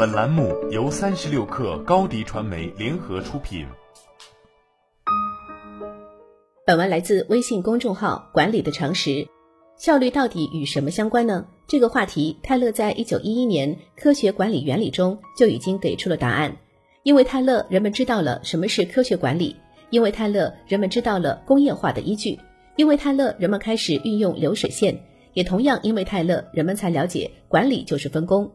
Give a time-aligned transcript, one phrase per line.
[0.00, 3.66] 本栏目由三十六氪高低传媒联合出品。
[6.66, 9.28] 本文来自微信公众号“管理的常识”。
[9.76, 11.46] 效率到底与什么相关呢？
[11.66, 16.56] 这个话题，泰勒在一九一一年《科学管理原理》中就已经给出了答案。
[17.02, 19.54] 因为泰勒，人们知道了什么是科学管理；
[19.90, 22.38] 因为泰勒，人们知道了工业化的依据；
[22.76, 24.94] 因为泰勒，人们开始运用流水线；
[25.34, 28.50] 也同样因为泰勒，人们才了解管理就是分工。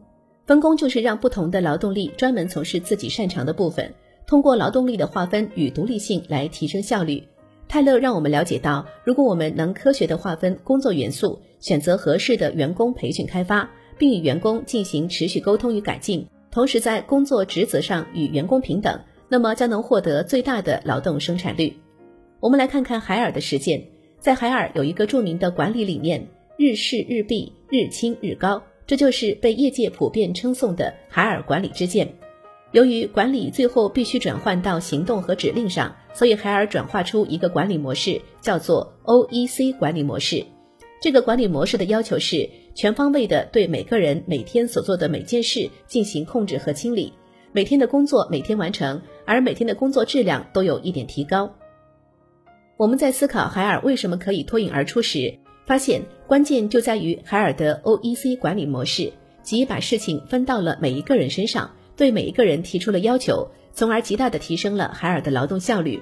[0.46, 3.92] 分工就是让不同的劳动力专门从事自己擅长的部分，
[4.28, 7.20] 通过劳动力的划分与独立性来提升效率。
[7.66, 13.68] 泰勒让我们了解到，如果我们能科学的划分工作元素，选择合适的员工培训开发，
[13.98, 21.76] 并与员工进行持续沟通与改进，同时在工作职责上与员工平等，那么将能获得最大的劳动生产率。
[22.38, 23.82] 我们来看看海尔的实践，
[24.20, 28.62] 在海尔有一个著名的管理理念：日事日毕，日清日高。
[28.86, 32.08] 这就是被业界普遍称颂的海尔管理之剑。
[32.72, 40.44] 由于管理最后必须转换到行动和指令上，所以海尔转化出一个管理模式，叫做 OEC 管理模式。
[41.00, 47.12] 这个管理模式的要求是全方位的对每个人每天所做的每件事进行控制和清理，
[47.52, 51.50] 每天的工作每天完成，而每天的工作质量都有一点提高。
[52.76, 55.38] 我们在思考海尔为什么可以脱颖而出时。
[55.66, 66.00] 发现关键就在于海尔的 OEC 管理模式，即把事情分到了每一个人身上，对每一个人提出了要求，从而极大的提升了海尔的劳动效率。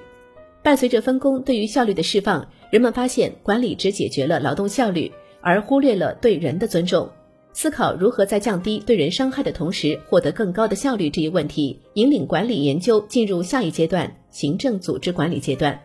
[0.61, 7.09] 伴随着分工对于效率的释放，人们发现管理只解决了劳动效率，而忽略了对人的尊重。
[7.53, 15.79] 思考如何在降低对人伤害的同时获得更高的效率这一问题，引领管理研究进入下一阶段——行政组织管理阶段。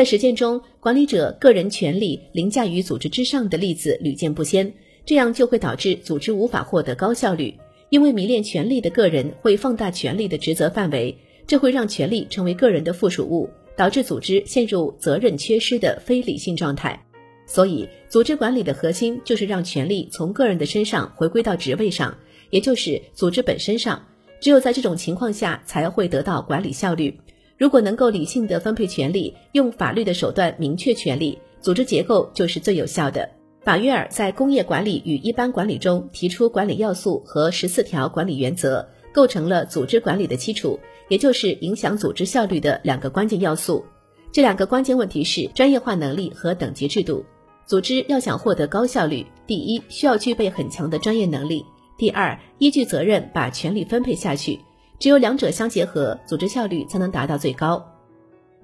[0.00, 4.72] 在实践中，管理者个人权力凌驾于组织之上的例子屡见不鲜，
[5.04, 7.54] 这样就会导致组织无法获得高效率。
[7.90, 11.14] 因为迷恋权力的个人会放大权力的职责范围，
[11.46, 16.98] 这会让权力成为个人的附属物，导致组织陷入责任缺失的非理性状态。
[17.46, 22.16] 所以，组织管理的核心就是让权力从个人的身上回归到职位上，
[22.48, 24.02] 也就是组织本身上。
[24.40, 27.20] 只有在这种情况下，才会得到管理效率。
[27.60, 33.28] 如果能够理性的分配权力，用法律的手段明确权力，组织结构就是最有效的。
[33.62, 43.84] 法约尔在工业管理与一般管理中提出管理要素和十四条管理原则，构成了组织管理的基础，也就是影响组织效率的两个关键要素。
[44.32, 47.22] 这两个关键问题是专业化能力和等级制度。
[47.66, 51.62] 组织要想获得高效率，第一需要具备很强的专业能力，
[51.98, 54.58] 第二依据责任把权力分配下去。
[55.00, 57.84] 只有两者相结合，组织效率才能达到最高。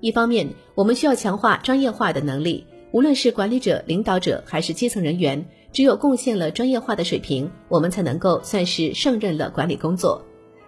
[0.01, 5.43] 一方面，我们需要强化专业化的能力，无论是管理者、领导者还是基层人员，
[5.73, 10.23] 只有贡献了专业化的水平，我们才能够算是胜任了管理工作。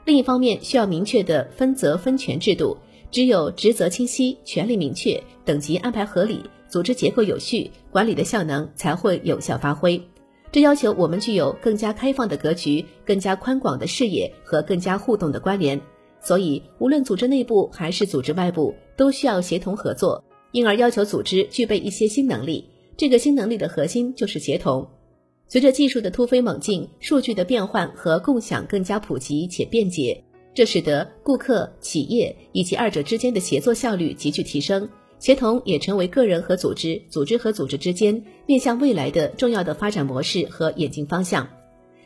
[0.06, 2.74] 另一方面，需要明确的分责分权制度，
[3.10, 10.02] 只有职责清晰、权力明确、等级安排合理、组织结构有序，管理的效能才会有效发挥。
[10.50, 15.80] 这要求我们具有更加开放的格局、更加宽广的视野和更加互动的关联。
[16.20, 22.68] 所以，无论组织内部还是组织外部，都需要协同合作，因而要求组织具备一些新能力。
[22.96, 24.88] 这个新能力的核心就是协同。
[25.46, 34.88] 随着技术的突飞猛进，数据的变换和共享更加普及且便捷，这使得顾客、企业以及二者之间的协作效率急剧提升。
[35.18, 41.48] 协同也成为个人和组织、组织和组织之间面向未来的重要的发展模式和演进方向。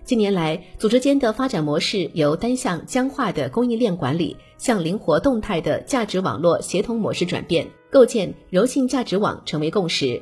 [0.05, 10.21] 近年来，组织间的发展模式由单向僵化的供应链管理向灵活动态的价值网络协同模式转变，构建柔性价值网成为共识。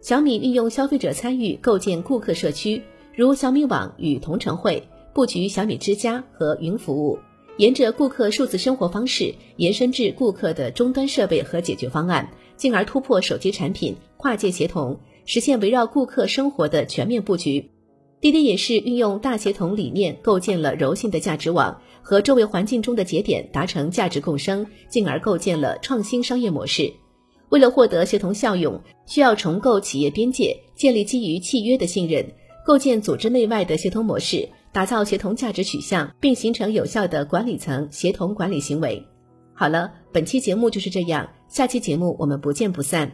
[0.00, 2.82] 小米运用消费者参与构建顾客社区，
[3.14, 4.82] 如小米网与同城会
[5.14, 7.18] 布局小米之家和云服务。
[7.56, 17.70] 沿着顾客数字生活方式延伸至顾客的终端设备和解决方案，进而突破手机产品跨界协同，实现围绕顾客生活的全面布局。
[18.20, 26.92] 滴滴也是运用大协同理念，构建了柔性的价值网，和周围环境中的节点达成价值共生，进而构建了创新商业模式。
[27.48, 32.24] 为了获得协同效用，需要重构企业边界，建立基于契约的信任，
[32.64, 34.48] 构建组织内外的协同模式。
[34.72, 39.04] 打造协同价值取向，并形成有效的管理层协同管理行为。
[39.52, 43.10] 好了，本期节目就是这样，下期节目我们不见不散。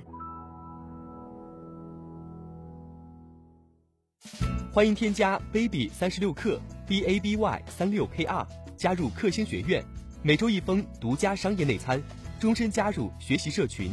[4.70, 9.82] 欢迎添加 baby 三十六克 b a b y 三六 k r 加入克星学院，
[10.22, 12.02] 每周一封独家商业内参，
[12.38, 13.90] 终身加入学习社群，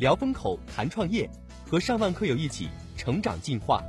[0.00, 1.30] 聊风口谈创业，
[1.70, 3.80] 和上万课友一起成长进化。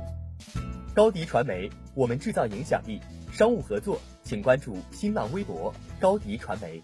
[0.94, 3.00] 高迪传媒，我们制造影响力。
[3.36, 6.82] 商务合作请关注新浪微博高迪传媒。